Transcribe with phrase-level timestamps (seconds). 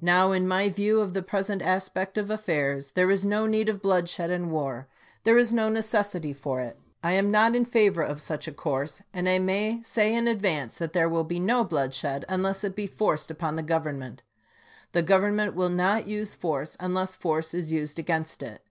[0.00, 3.82] Now, in my view of the present aspect of affairs, there is no need of
[3.82, 4.86] bloodshed and war.
[5.24, 6.78] There is no necessity for it.
[7.02, 9.78] I am not in favor of such a course; 300 ABRAHAM LINCOLN chap.
[9.80, 9.98] xix.
[9.98, 12.86] and I may say in advance that there will be no bloodshed unless it be
[12.86, 14.22] forced upon the Government.
[14.92, 18.62] The Govern ment will not use force, unless force is used against it.